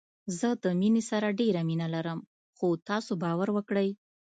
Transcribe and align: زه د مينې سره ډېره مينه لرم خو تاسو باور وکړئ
زه 0.39 0.49
د 0.63 0.65
مينې 0.79 1.03
سره 1.11 1.27
ډېره 1.39 1.61
مينه 1.69 1.87
لرم 1.95 2.19
خو 2.57 2.67
تاسو 2.89 3.11
باور 3.23 3.47
وکړئ 3.53 3.89